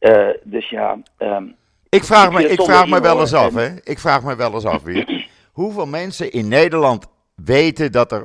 [0.00, 0.98] Uh, dus ja.
[1.18, 1.56] Um,
[1.88, 3.68] ik vraag, me, ik vraag me wel eens af, hè?
[3.82, 5.28] Ik vraag me wel eens af weer.
[5.52, 8.24] Hoeveel mensen in Nederland weten dat er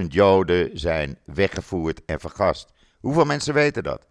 [0.00, 2.72] 102.000 Joden zijn weggevoerd en vergast?
[3.00, 4.06] Hoeveel mensen weten dat?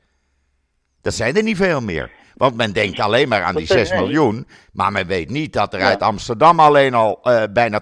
[1.02, 2.12] Dat zijn er niet veel meer.
[2.38, 4.48] Want men denkt alleen maar aan die 6 miljoen.
[4.74, 7.82] Maar men weet niet dat er uit Amsterdam alleen al uh, bijna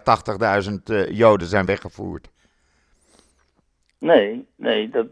[0.69, 2.27] 80.000 uh, Joden zijn weggevoerd.
[3.99, 4.89] Nee, nee.
[4.89, 5.07] Dat,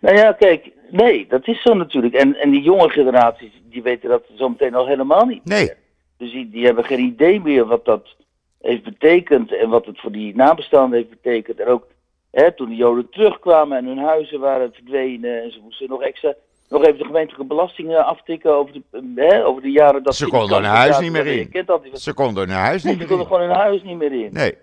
[0.00, 2.14] nou ja, kijk, nee, dat is zo natuurlijk.
[2.14, 5.64] En, en die jonge generaties, die weten dat zometeen al helemaal niet nee.
[5.64, 5.76] meer.
[6.16, 8.16] Dus die, die hebben geen idee meer wat dat
[8.60, 11.60] heeft betekend en wat het voor die nabestaanden heeft betekend.
[11.60, 11.86] En ook
[12.30, 16.34] hè, toen de Joden terugkwamen en hun huizen waren verdwenen en ze moesten nog extra
[16.70, 20.56] nog even de gemeentelijke belastingen aftikken over de, hè, over de jaren dat ze konden
[20.56, 21.50] hun huis niet meer in.
[21.92, 23.08] Ze konden hun huis niet meer in.
[23.08, 24.32] Ze konden gewoon hun huis niet meer in.
[24.32, 24.54] Nee.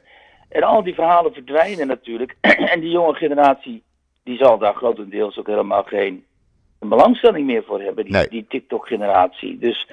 [0.49, 2.35] En al die verhalen verdwijnen natuurlijk.
[2.73, 3.83] en die jonge generatie,
[4.23, 6.25] die zal daar grotendeels ook helemaal geen
[6.79, 8.27] belangstelling meer voor hebben, die, nee.
[8.27, 9.57] die TikTok-generatie.
[9.57, 9.89] Dus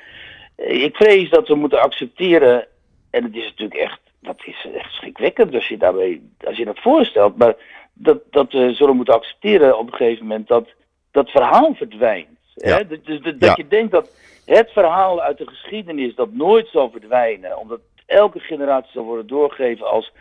[0.56, 2.66] eh, ik vrees dat we moeten accepteren,
[3.10, 6.78] en het is natuurlijk echt, dat is echt schrikwekkend als je, daarbij, als je dat
[6.78, 7.54] voorstelt, maar
[7.92, 10.68] dat, dat we zullen moeten accepteren op een gegeven moment dat
[11.14, 12.38] dat verhaal verdwijnt.
[12.54, 12.86] Hè?
[12.86, 14.10] Dus, dus dat je denkt dat
[14.44, 19.90] het verhaal uit de geschiedenis dat nooit zal verdwijnen, omdat elke generatie zal worden doorgegeven
[19.90, 20.12] als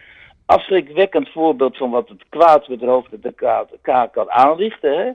[0.45, 3.33] afschrikwekkend voorbeeld van wat het kwaad met de hoofd de
[3.81, 4.97] kaak kan aanrichten.
[4.97, 5.11] Hè?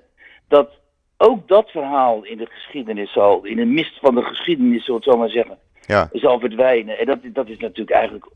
[0.48, 0.70] Dat
[1.16, 5.06] ook dat verhaal in de geschiedenis zal, in de mist van de geschiedenis, zullen we
[5.06, 6.08] het zo maar zeggen, ja.
[6.12, 6.98] zal verdwijnen.
[6.98, 8.26] En dat, dat is natuurlijk eigenlijk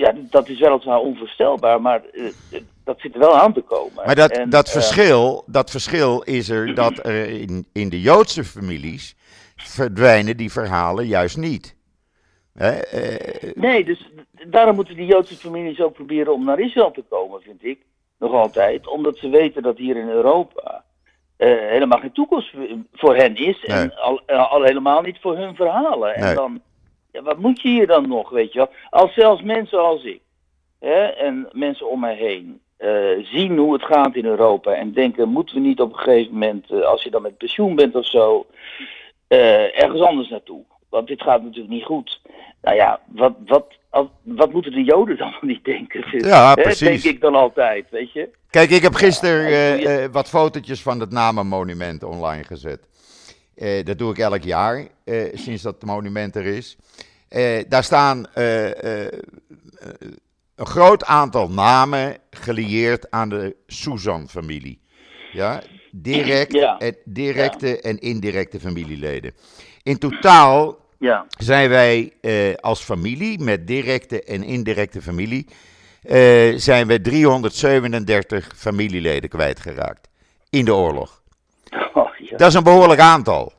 [0.00, 2.30] ja, dat is weliswaar onvoorstelbaar, maar uh,
[2.84, 4.04] dat zit er wel aan te komen.
[4.06, 8.44] Maar dat, dat, uh, verschil, dat verschil is er dat er in, in de Joodse
[8.44, 9.14] families
[9.56, 11.76] verdwijnen die verhalen juist niet.
[12.54, 12.70] Hè?
[12.70, 14.10] Eh, Nee, dus
[14.46, 17.78] daarom moeten die Joodse families ook proberen om naar Israël te komen, vind ik.
[18.18, 18.88] Nog altijd.
[18.88, 20.84] Omdat ze weten dat hier in Europa
[21.36, 22.54] eh, helemaal geen toekomst
[22.92, 23.64] voor hen is.
[23.64, 26.14] En al, eh, al helemaal niet voor hun verhalen.
[26.14, 26.60] En dan,
[27.12, 28.70] ja, wat moet je hier dan nog, weet je wel?
[28.90, 30.20] Als zelfs mensen als ik
[30.78, 35.28] hè, en mensen om mij heen eh, zien hoe het gaat in Europa en denken,
[35.28, 38.06] moeten we niet op een gegeven moment, eh, als je dan met pensioen bent of
[38.06, 38.46] zo,
[39.28, 40.64] eh, ergens anders naartoe?
[40.88, 42.20] Want dit gaat natuurlijk niet goed.
[42.62, 43.66] Nou ja, wat, wat,
[44.22, 46.04] wat moeten de Joden dan niet denken?
[46.10, 47.02] Ja, precies.
[47.02, 48.28] Denk ik dan altijd, weet je?
[48.50, 52.89] Kijk, ik heb gisteren Ja, wat fotootjes van het Namenmonument online gezet.
[53.60, 56.76] Eh, dat doe ik elk jaar, eh, sinds dat monument er is.
[57.28, 58.26] Eh, daar staan
[60.54, 64.80] een groot aantal namen gelieerd aan de Suzan-familie.
[65.32, 66.78] Ja, direct, Ja.
[66.78, 69.32] en, directe en indirecte familieleden.
[69.82, 72.12] In totaal Ja, zijn wij
[72.60, 75.46] als familie, met directe en indirecte familie,
[76.56, 80.08] zijn we 337 familieleden kwijtgeraakt
[80.50, 81.19] in de oorlog.
[82.36, 83.52] Dat is een behoorlijk aantal.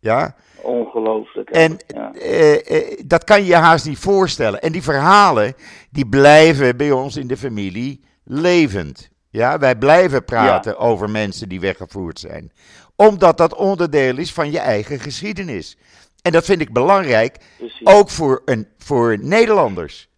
[0.00, 0.34] Ja?
[0.66, 1.50] ongelooflijk.
[1.50, 2.12] En ja.
[2.12, 4.62] eh, eh, dat kan je je haast niet voorstellen.
[4.62, 5.54] En die verhalen,
[5.90, 9.10] die blijven bij ons in de familie levend.
[9.30, 12.52] Ja, wij blijven praten over mensen die weggevoerd zijn.
[12.96, 15.78] Omdat dat onderdeel is van je eigen geschiedenis.
[16.22, 17.86] En dat vind ik belangrijk, Precies.
[17.86, 20.08] ook voor, een, voor Nederlanders.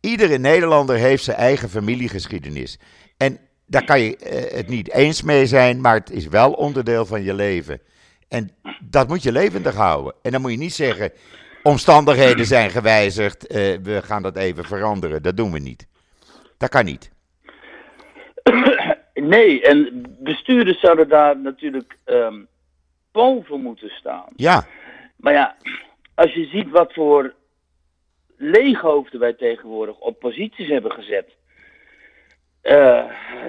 [0.00, 2.78] Iedere Nederlander heeft zijn eigen familiegeschiedenis.
[3.16, 7.06] En daar kan je eh, het niet eens mee zijn, maar het is wel onderdeel
[7.06, 7.80] van je leven.
[8.28, 8.50] En
[8.80, 10.14] dat moet je levendig houden.
[10.22, 11.12] En dan moet je niet zeggen,
[11.62, 15.22] omstandigheden zijn gewijzigd, eh, we gaan dat even veranderen.
[15.22, 15.86] Dat doen we niet.
[16.58, 17.10] Dat kan niet.
[19.14, 22.44] Nee, en bestuurders zouden daar natuurlijk ehm,
[23.12, 24.28] boven moeten staan.
[24.36, 24.66] Ja,
[25.16, 25.56] Maar ja,
[26.14, 27.34] als je ziet wat voor
[28.36, 31.35] leeghoofden wij tegenwoordig op posities hebben gezet,
[32.66, 33.04] eh,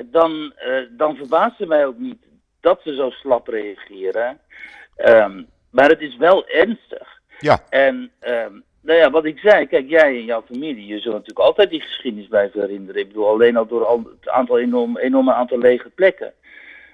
[0.06, 2.23] dan, eh, dan verbaast het mij ook niet
[2.60, 4.39] dat ze zo slap reageren.
[4.95, 7.21] Ehm, maar het is wel ernstig.
[7.39, 11.13] ja, En ehm, nou ja, wat ik zei, kijk, jij en jouw familie, je zult
[11.13, 13.01] natuurlijk altijd die geschiedenis blijven herinneren.
[13.01, 16.34] Ik bedoel, alleen al door al het aantal enorm, enorme aantal lege plekken.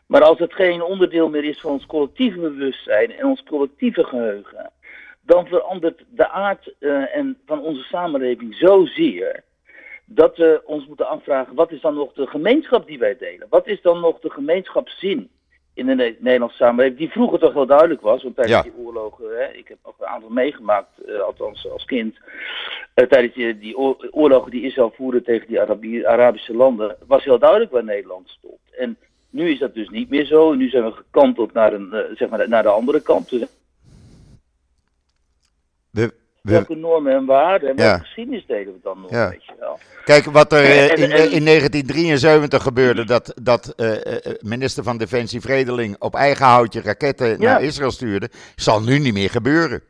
[0.07, 4.71] Maar als het geen onderdeel meer is van ons collectieve bewustzijn en ons collectieve geheugen,
[5.21, 9.43] dan verandert de aard eh, en van onze samenleving zozeer
[10.15, 13.47] dat we ons moeten afvragen, wat is dan nog de gemeenschap die wij delen?
[13.49, 15.30] Wat is dan nog de gemeenschapszin
[15.73, 18.63] in de Ne- Nederlandse samenleving, die vroeger toch wel duidelijk was, want tijdens Ja.
[18.63, 22.17] die oorlogen, hè, ik heb nog een aantal meegemaakt, eh, althans als kind,
[22.93, 27.23] eh, tijdens die, die oor- oorlogen die Israël voerde tegen die Arabi- Arabische landen, was
[27.23, 28.60] heel duidelijk waar Nederland stond.
[28.78, 28.97] En
[29.30, 32.15] nu is dat dus niet meer zo, en nu zijn we gekanteld naar, een, eh,
[32.15, 33.30] zeg maar, naar de andere kant.
[33.30, 33.45] Dus
[35.91, 36.13] we,
[36.51, 37.84] welke normen en waarden en Ja.
[37.84, 39.29] welke geschiedenis delen we dan nog, Ja.
[39.29, 39.79] weet je wel.
[40.06, 44.84] Kijk, wat er eh, En- in, en- in 1973 gebeurde, dat, dat eh, eh, minister
[44.84, 49.84] van Defensie Vredeling op eigen houtje raketten naar Israël stuurde, zal nu niet meer gebeuren.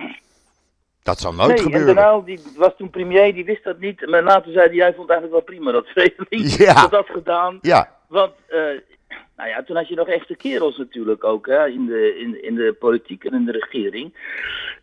[1.04, 1.98] Dat zal nooit nee, en gebeuren.
[2.04, 4.08] Uyl, die was toen premier, die wist dat niet.
[4.10, 6.74] Maar later zei hij, jij vond het eigenlijk wel prima dat Vredeling Ja.
[6.74, 7.58] dat had gedaan.
[7.62, 8.60] Ja, Want, eh,
[9.36, 12.56] nou ja, toen had je nog echte kerels natuurlijk ook, hè, in de, in, in
[12.56, 14.14] de politiek en in de regering.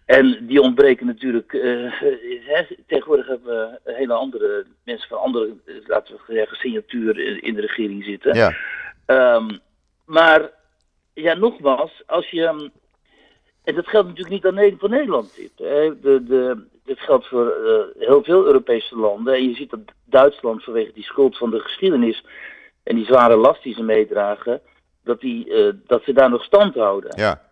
[0.05, 1.93] En die ontbreken natuurlijk, eh,
[2.47, 7.55] hè, tegenwoordig hebben we hele andere mensen van andere, eh, laten we zeggen, signatuur in,
[7.55, 8.35] de regering zitten.
[8.35, 8.55] ja,
[9.07, 9.49] Ehm,
[10.07, 10.51] maar
[11.15, 12.45] ja, nogmaals, als je.
[12.47, 12.69] ehm,
[13.65, 15.37] En dat geldt natuurlijk niet alleen voor Nederland.
[15.37, 16.01] Dit, hè.
[16.01, 19.35] De, de, dit geldt voor eh, heel veel Europese landen.
[19.35, 22.25] En je ziet dat Duitsland vanwege die schuld van de geschiedenis
[22.83, 24.61] en die zware last die ze meedragen,
[25.05, 27.13] dat, die, eh, dat ze daar nog stand houden.
[27.17, 27.49] ja.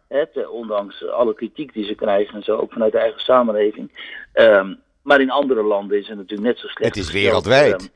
[0.50, 3.92] Ondanks alle kritiek die ze krijgen en zo, ook vanuit de eigen samenleving.
[4.32, 6.94] Ehm, maar in andere landen is het natuurlijk net zo slecht.
[6.94, 7.72] Het is wereldwijd.
[7.74, 7.86] ehm,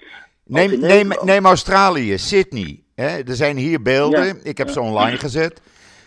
[0.44, 2.82] Neem, neem, neem Australië, Sydney.
[2.94, 3.06] Hè?
[3.06, 4.72] Er zijn hier beelden, Ja, ik heb ja.
[4.72, 5.60] ze online gezet.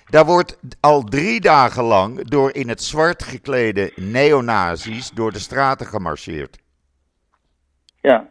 [0.09, 5.85] Daar wordt al drie dagen lang door in het zwart geklede neonazis door de straten
[5.85, 6.57] gemarcheerd.
[8.01, 8.29] Ja.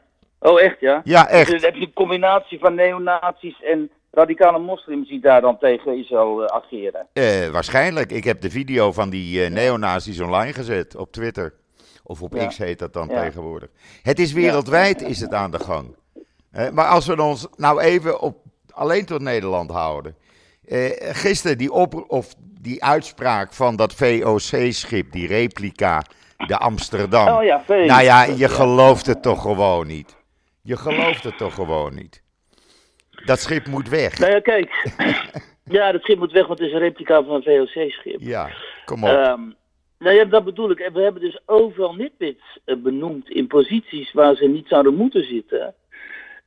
[0.50, 1.00] Oh, echt ja?
[1.04, 1.50] Ja, echt.
[1.50, 5.98] Dus dan heb je een combinatie van neonazies en radicale moslims die daar dan tegen
[5.98, 7.06] Israël eh, ageren.
[7.12, 8.12] Eh, waarschijnlijk.
[8.12, 11.54] Ik heb de video van die eh, neonazis online gezet op Twitter.
[12.02, 12.46] Of op Ja.
[12.46, 13.22] X heet dat dan Ja.
[13.22, 13.68] tegenwoordig.
[14.02, 15.96] Het is wereldwijd is het aan de gang.
[16.72, 18.36] Maar als we ons nou even op,
[18.70, 20.16] alleen tot Nederland houden.
[20.98, 26.02] Gisteren die, op, of die uitspraak van dat VOC-schip, die replica,
[26.46, 27.36] de Amsterdam.
[27.36, 30.16] Oh ja, nou ja, je gelooft het toch gewoon niet.
[30.64, 32.22] Je gelooft het toch gewoon niet.
[33.24, 34.18] Dat schip moet weg.
[34.18, 34.94] Nou ja, kijk.
[35.78, 38.20] ja, dat schip moet weg, want het is een replica van een VOC-schip.
[38.20, 38.50] Ja,
[38.84, 39.08] kom op.
[39.08, 39.42] Ehm,
[39.98, 40.90] Nou ja, dat bedoel ik.
[40.92, 45.74] We hebben dus overal nitwits benoemd in posities waar ze niet zouden moeten zitten.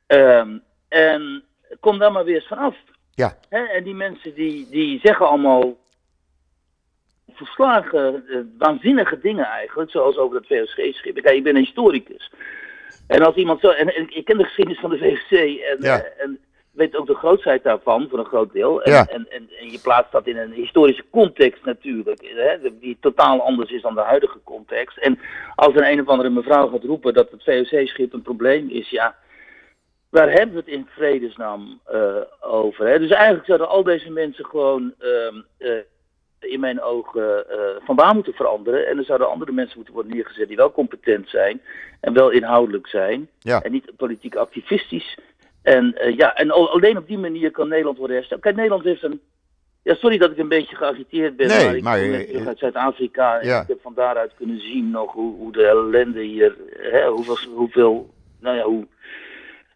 [0.06, 1.42] Um, en
[1.80, 2.76] kom daar maar weer eens vanaf.
[3.14, 3.38] Ja.
[3.48, 5.76] En die mensen die, die zeggen allemaal
[7.32, 11.22] verslagen, uh, waanzinnige dingen eigenlijk, zoals over het VOC-schip.
[11.22, 12.30] Kijk, ik ben een historicus.
[13.06, 16.02] En als iemand zo, en, en ik ken de geschiedenis van de VOC en, Ja.
[16.02, 16.38] eh, en
[16.70, 18.82] weet ook de grootheid daarvan, voor een groot deel.
[18.82, 19.06] En, Ja.
[19.06, 23.70] en, en, en je plaatst dat in een historische context natuurlijk, hè, die totaal anders
[23.70, 24.96] is dan de huidige context.
[24.96, 25.18] En
[25.54, 29.16] als een een of andere mevrouw gaat roepen dat het VOC-schip een probleem is, ja,
[30.10, 32.86] waar hebben we het in vredesnaam eh, over?
[32.86, 32.98] Hè?
[32.98, 35.70] Dus eigenlijk zouden al deze mensen gewoon ehm, eh,
[36.40, 38.86] in mijn ogen eh, van baan moeten veranderen.
[38.86, 41.60] En er zouden andere mensen moeten worden neergezet die wel competent zijn
[42.00, 43.28] en wel inhoudelijk zijn.
[43.38, 43.62] Ja.
[43.62, 45.18] En niet politiek activistisch.
[45.62, 48.40] En, eh, ja, en al- alleen op die manier kan Nederland worden hersteld.
[48.40, 49.20] Kijk, Nederland heeft een.
[49.82, 52.58] Ja, sorry dat ik een beetje geagiteerd ben, Nee, maar ik maar, eh, terug uit
[52.58, 53.40] Zuid-Afrika.
[53.40, 53.60] En ja.
[53.60, 58.10] ik heb van daaruit kunnen zien nog hoe, hoe de ellende hier, hè, hoeveel, hoeveel,
[58.40, 58.86] nou ja, hoe,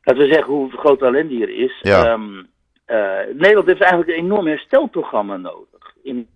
[0.03, 1.79] laten we zeggen, hoe groot ellende hier is.
[1.83, 2.05] Ja.
[2.07, 2.43] Ehm,
[2.85, 5.95] eh, Nederland heeft eigenlijk een enorm herstelprogramma nodig.
[6.03, 6.29] In,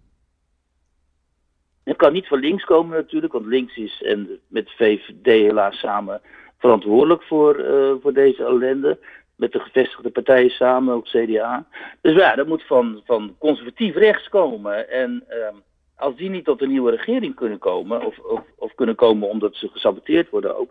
[1.89, 6.21] het kan niet van links komen natuurlijk, want links is en met VVD helaas samen
[6.59, 8.99] verantwoordelijk voor, eh, voor deze ellende.
[9.37, 11.67] Met de gevestigde partijen samen, ook CDA.
[12.01, 14.91] Dus ja, dat moet van, van conservatief rechts komen.
[14.91, 15.55] En ehm,
[15.97, 19.55] als die niet tot een nieuwe regering kunnen komen, of, of, of kunnen komen omdat
[19.55, 20.71] ze gesaboteerd worden ook,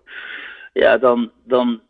[0.74, 1.82] ja, dan, dan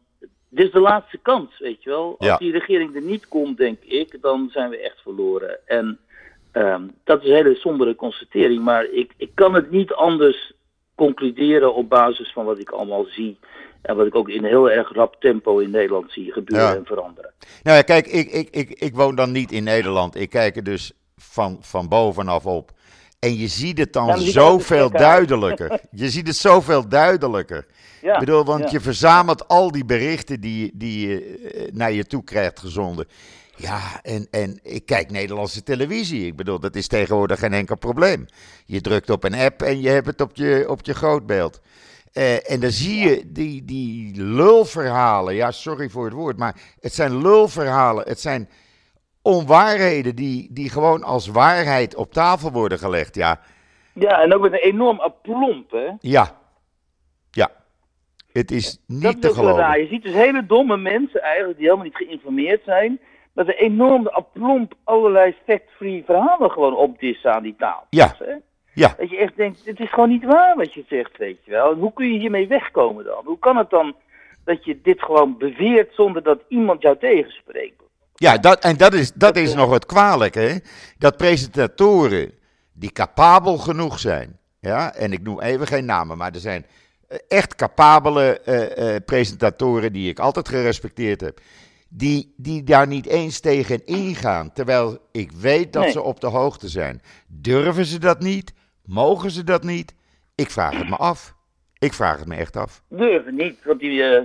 [0.50, 2.16] dit is de laatste kans, weet je wel.
[2.18, 2.38] Als Ja.
[2.38, 5.60] die regering er niet komt, denk ik, dan zijn we echt verloren.
[5.68, 6.00] En
[6.56, 10.54] ehm, dat is een hele sombere constatering, maar ik, ik kan het niet anders
[10.96, 13.38] concluderen op basis van wat ik allemaal zie.
[13.82, 16.76] En wat ik ook in heel erg rap tempo in Nederland zie gebeuren Ja.
[16.76, 17.34] en veranderen.
[17.64, 20.16] Nou ja, kijk, ik, ik, ik, ik woon dan niet in Nederland.
[20.16, 22.72] Ik kijk er dus van, van bovenaf op.
[23.20, 25.80] En je ziet het dan Ja, zoveel duidelijker.
[25.92, 27.66] Je ziet het zoveel duidelijker.
[28.02, 28.70] Ja, Ik bedoel, want ja.
[28.72, 33.08] je verzamelt al die berichten die, die je eh, naar je toe krijgt gezonden.
[33.56, 36.26] Ja, en, en ik kijk Nederlandse televisie.
[36.26, 38.26] Ik bedoel, dat is tegenwoordig geen enkel probleem.
[38.66, 41.62] Je drukt op een app en je hebt het op je, op je grootbeeld.
[42.14, 45.36] Eh, en dan zie je die, die lulverhalen.
[45.36, 48.08] Ja, sorry voor het woord, maar het zijn lulverhalen.
[48.08, 48.50] Het zijn
[49.22, 53.16] onwaarheden die, die gewoon als waarheid op tafel worden gelegd.
[53.16, 53.40] Ja,
[53.94, 55.90] Ja, en ook met een enorm aplomp, hè.
[56.00, 56.36] ja,
[57.32, 57.52] ja.
[58.32, 59.36] Het is niet dat te raar.
[59.36, 59.82] geloven.
[59.82, 63.00] Je ziet dus hele domme mensen eigenlijk, die helemaal niet geïnformeerd zijn,
[63.36, 67.88] met een enorm aplomp allerlei fact-free verhalen gewoon opdissen aan die tafel.
[67.90, 68.16] Ja.
[68.18, 68.34] Hè?
[68.74, 68.96] Ja.
[68.98, 71.72] Dat je echt denkt, het is gewoon niet waar wat je zegt, weet je wel.
[71.72, 73.22] En hoe kun je hiermee wegkomen dan?
[73.26, 73.96] Hoe kan het dan
[74.44, 77.84] dat je dit gewoon beweert zonder dat iemand jou tegenspreekt?
[78.16, 80.56] Ja, dat, en dat is, dat is nog het kwalijke, hè?
[80.98, 82.32] Dat presentatoren
[82.74, 86.66] die capabel genoeg zijn, ja, en ik noem even geen namen, maar er zijn
[87.08, 91.40] eh, echt capabele eh, eh, presentatoren die ik altijd gerespecteerd heb,
[91.90, 95.92] die, die daar niet eens tegen ingaan, terwijl ik weet dat Nee.
[95.92, 97.02] ze op de hoogte zijn.
[97.28, 98.54] Durven ze dat niet?
[98.86, 99.96] Mogen ze dat niet?
[100.36, 101.34] Ik vraag het me af.
[101.80, 102.82] Ik vraag het me echt af.
[102.90, 104.24] Durven niet, want die, eh,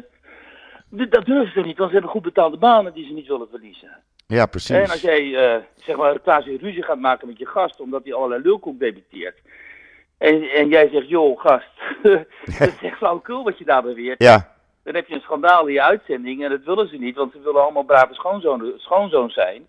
[0.88, 4.02] dat durven ze niet, want ze hebben goed betaalde banen die ze niet willen verliezen.
[4.26, 4.76] Ja, precies.
[4.76, 8.14] En als jij, eh, zeg maar, quasi ruzie gaat maken met je gast omdat hij
[8.14, 9.38] allerlei lulkoek debiteert.
[10.18, 11.70] En, en jij zegt, joh, gast,
[12.58, 14.22] dat is echt flauwekul wat je daar beweert.
[14.22, 17.32] Ja, Dan heb je een schandaal in je uitzending en dat willen ze niet, want
[17.32, 19.66] ze willen allemaal brave schoonzoon, schoonzoons zijn.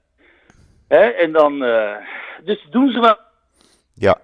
[0.88, 1.06] Hè?
[1.10, 1.96] En dan, eh,
[2.44, 3.18] dus doen ze wel
[3.94, 4.18] ja.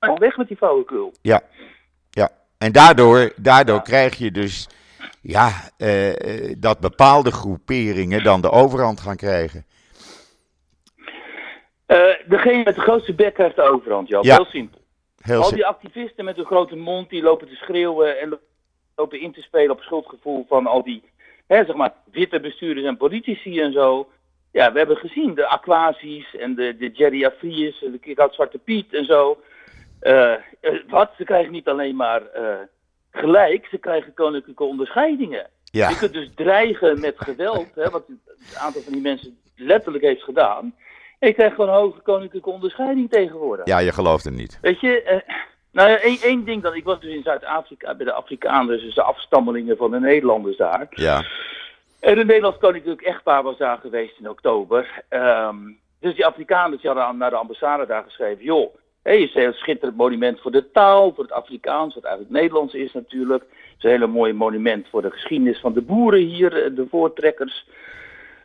[0.00, 1.12] gewoon weg met die flauwekul.
[1.22, 1.40] Ja,
[2.10, 2.30] ja.
[2.58, 3.82] En daardoor, daardoor Ja.
[3.82, 4.68] krijg je dus
[5.22, 9.64] ja, eh, eh, dat bepaalde groeperingen dan de overhand gaan krijgen.
[11.86, 14.08] Eh, degene met de grootste bek heeft de overhand.
[14.08, 14.20] Ja.
[14.20, 14.80] Heel simpel.
[15.20, 18.38] Heel Al die activisten met hun grote mond, die lopen te schreeuwen en
[18.96, 21.02] lopen in te spelen op schuldgevoel van al die,
[21.46, 24.08] hè, zeg maar, witte bestuurders en politici en zo.
[24.52, 28.58] Ja, we hebben gezien de Aquasi's en de, de Jerry Afriës en de Kikhout Zwarte
[28.58, 29.38] Piet en zo.
[30.00, 30.40] Eh, eh,
[30.88, 31.10] wat?
[31.16, 32.58] Ze krijgen niet alleen maar eh,
[33.10, 35.46] gelijk, ze krijgen koninklijke onderscheidingen.
[35.64, 40.04] ja, Je kunt dus dreigen met geweld, hè, wat het aantal van die mensen letterlijk
[40.04, 40.74] heeft gedaan.
[41.18, 43.66] En je krijgt gewoon een hoge koninklijke onderscheiding tegenwoordig.
[43.66, 44.58] ja, je gelooft het niet.
[44.60, 45.22] Weet je,
[45.72, 46.74] nou ja, één, één ding dan.
[46.74, 50.86] Ik was dus in Zuid-Afrika bij de Afrikaners, dus de afstammelingen van de Nederlanders daar.
[50.90, 51.24] Ja,
[52.00, 55.02] En een Nederlands koninklijk echtpaar was daar geweest in oktober.
[55.08, 55.56] Ehm,
[56.00, 59.52] dus die Afrikaners die hadden naar de ambassade daar geschreven: joh, hé, je is een
[59.52, 63.42] schitterend monument voor de taal, voor het Afrikaans, wat eigenlijk Nederlands is natuurlijk.
[63.42, 66.86] Het is een hele mooi monument voor de geschiedenis van de boeren hier, eh, de
[66.90, 67.66] voortrekkers.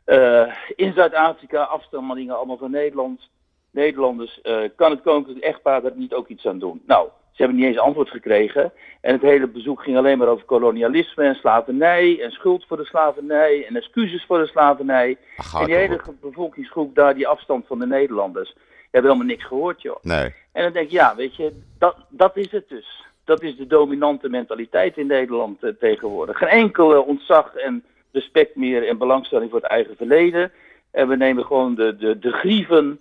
[0.06, 3.30] Eh, in Zuid-Afrika, afstammelingen allemaal van Nederland.
[3.78, 6.82] Nederlanders, eh, kan het koninklijk echtpaar daar niet ook iets aan doen?
[6.86, 8.72] Nou, Ze hebben niet eens antwoord gekregen.
[9.02, 12.22] En het hele bezoek ging alleen maar over kolonialisme en slavernij.
[12.22, 13.66] En schuld voor de slavernij.
[13.68, 15.18] En excuses voor de slavernij.
[15.38, 18.54] Ach, En die hele bevolkingsgroep daar, die afstand van de Nederlanders.
[18.54, 19.98] Die hebben helemaal niks gehoord, joh.
[20.02, 20.34] Nee.
[20.52, 23.06] En dan denk ik, ja, weet je, dat, dat is het dus.
[23.24, 26.38] Dat is de dominante mentaliteit in Nederland eh, tegenwoordig.
[26.38, 30.52] Geen enkel eh, ontzag en respect meer en belangstelling voor het eigen verleden.
[30.92, 33.00] En we nemen gewoon de, de, de grieven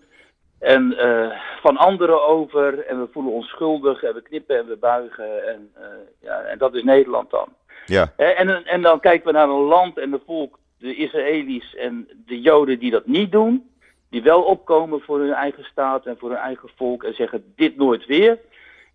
[0.59, 2.87] en, eh, van anderen over.
[2.87, 5.47] En we voelen ons schuldig en we knippen en we buigen.
[5.49, 5.83] En, eh,
[6.21, 7.49] ja, en dat is Nederland dan.
[7.87, 8.13] Ja.
[8.17, 12.41] En, en dan kijken we naar een land en de volk, de Israëli's en de
[12.41, 13.71] Joden die dat niet doen.
[14.11, 17.77] Die wel opkomen voor hun eigen staat en voor hun eigen volk en zeggen dit
[17.77, 18.39] nooit weer.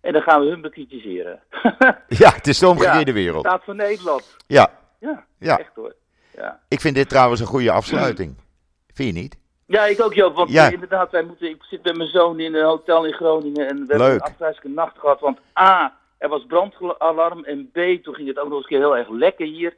[0.00, 1.40] En dan gaan we hun bekritiseren.
[2.22, 3.46] ja, het is de omgekeerde Ja, wereld.
[3.46, 4.36] Staat van Nederland.
[4.46, 4.70] Ja.
[4.98, 5.58] Ja, Ja.
[5.58, 5.94] echt hoor.
[6.36, 6.60] Ja.
[6.68, 8.36] Ik vind dit trouwens een goede afsluiting.
[8.94, 9.36] Vind je niet?
[9.66, 10.34] Ja, ik ook Joop.
[10.36, 10.66] Want Ja.
[10.66, 13.68] eh, inderdaad, wij moeten, ik zit met mijn zoon in een hotel in Groningen.
[13.68, 15.20] En we hebben een afgrijzelijke nacht gehad.
[15.20, 17.44] Want A, er was brandalarm.
[17.44, 19.74] En B, toen ging het ook nog eens een keer heel erg lekker hier.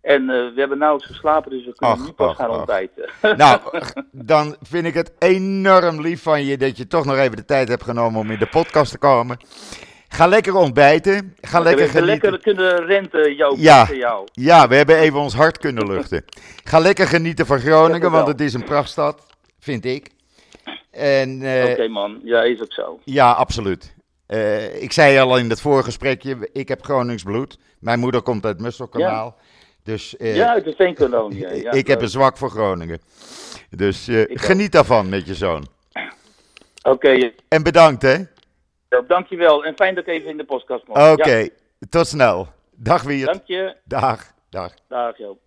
[0.00, 2.56] En eh, we hebben nauwelijks geslapen, dus we kunnen Ach, nu pas ach, gaan ach.
[2.56, 3.08] ontbijten.
[3.36, 3.60] Nou,
[4.10, 7.68] dan vind ik het enorm lief van je dat je toch nog even de tijd
[7.68, 9.36] hebt genomen om in de podcast te komen.
[10.12, 11.36] Ga lekker ontbijten.
[11.40, 12.30] Ga lekker we hebben genieten.
[12.30, 13.88] lekker kunnen renten, Joop, Ja.
[13.92, 14.26] jou.
[14.32, 16.24] Ja, we hebben even ons hart kunnen luchten.
[16.64, 19.26] Ga lekker genieten van Ja, Groningen, want het is een prachtstad,
[19.60, 20.08] vind ik.
[20.90, 23.00] Eh, Oké man, ja, is ook zo.
[23.04, 23.94] ja, absoluut.
[24.26, 27.58] Eh, ik zei al in het vorige gesprekje, ik heb Gronings bloed.
[27.78, 29.36] Mijn moeder komt uit Musselkanaal.
[29.84, 31.38] Dus eh, ja, uit de Veenkolonie.
[31.40, 33.00] Ja, ja, ik heb een zwak voor Groningen.
[33.70, 34.26] Dus ook.
[34.30, 35.66] geniet daarvan met je zoon.
[36.82, 38.16] Oké, En bedankt hè.
[38.92, 39.64] Joop, dankjewel.
[39.64, 41.10] En fijn dat ik even in de podcast mocht.
[41.12, 41.48] Oké, Ja,
[41.88, 42.48] tot snel.
[42.70, 43.26] Dag weer.
[43.26, 43.76] dank je.
[43.84, 44.74] Dag, dag.
[44.88, 45.40] Dag Joop.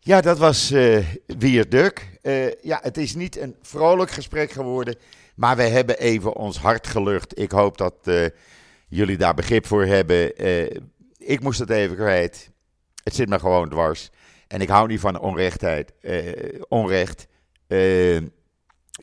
[0.00, 2.18] Ja, dat was eh Wier Duk.
[2.22, 4.96] Eh, ja, het is niet een vrolijk gesprek geworden,
[5.36, 7.38] maar we hebben even ons hart gelucht.
[7.38, 8.26] Ik hoop dat eh,
[8.88, 10.36] jullie daar begrip voor hebben.
[11.18, 12.50] Ik moest het even kwijt.
[13.04, 14.10] Het zit me gewoon dwars.
[14.48, 15.92] En ik hou niet van onrechtheid.
[16.68, 17.26] onrecht.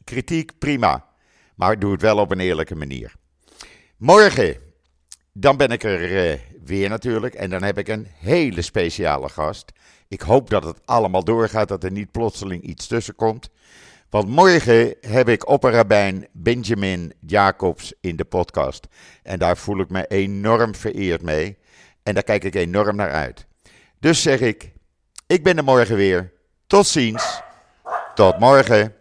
[0.03, 1.05] Kritiek, prima.
[1.55, 3.13] Maar doe het wel op een eerlijke manier.
[3.97, 4.57] Morgen,
[5.33, 7.33] dan ben ik er eh, weer natuurlijk.
[7.33, 9.71] En dan heb ik een hele speciale gast.
[10.07, 13.49] Ik hoop dat het allemaal doorgaat, dat er niet plotseling iets tussen komt.
[14.09, 18.87] Want morgen heb ik opperrabijn Benjamin Jacobs in de podcast.
[19.23, 21.57] En daar voel ik me enorm vereerd mee.
[22.03, 23.45] En daar kijk ik enorm naar uit.
[23.99, 24.71] Dus zeg ik,
[25.27, 26.31] ik ben er morgen weer.
[26.67, 27.41] Tot ziens.
[28.15, 28.95] Tot morgen.